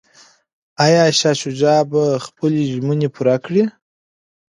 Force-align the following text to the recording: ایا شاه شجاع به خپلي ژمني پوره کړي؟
ایا 0.85 1.03
شاه 1.19 1.35
شجاع 1.41 1.79
به 1.91 2.01
خپلي 2.25 2.61
ژمني 2.71 3.07
پوره 3.15 3.35
کړي؟ 3.45 3.63